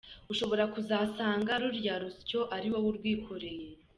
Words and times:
Ushobora 0.31 0.63
kuzasanga 0.73 1.51
ruriya 1.61 1.95
ruswo 2.01 2.39
ari 2.55 2.67
wowe 2.71 2.87
urwikoreye. 2.91 3.67